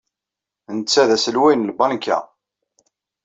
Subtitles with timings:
[0.77, 2.17] Netta d aselway n tbanka.